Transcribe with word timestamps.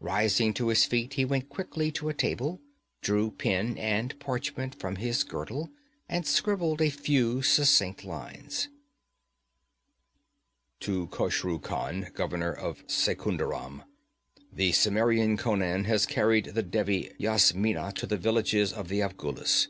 Rising 0.00 0.52
to 0.52 0.68
his 0.68 0.84
feet 0.84 1.14
he 1.14 1.24
went 1.24 1.48
quickly 1.48 1.90
to 1.92 2.10
a 2.10 2.12
table, 2.12 2.60
drew 3.00 3.30
pen 3.30 3.78
and 3.78 4.20
parchment 4.20 4.74
from 4.78 4.96
his 4.96 5.24
girdle 5.24 5.70
and 6.10 6.26
scribbled 6.26 6.82
a 6.82 6.90
few 6.90 7.40
succinct 7.40 8.04
lines. 8.04 8.68
'To 10.80 11.06
Khosru 11.06 11.58
Khan, 11.58 12.08
governor 12.12 12.52
of 12.52 12.84
Secunderam: 12.86 13.84
the 14.52 14.72
Cimmerian 14.72 15.38
Conan 15.38 15.84
has 15.84 16.04
carried 16.04 16.50
the 16.54 16.62
Devi 16.62 17.10
Yasmina 17.18 17.92
to 17.94 18.06
the 18.06 18.18
villages 18.18 18.74
of 18.74 18.88
the 18.88 19.00
Afghulis. 19.00 19.68